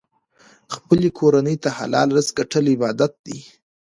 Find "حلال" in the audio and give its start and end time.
1.77-2.07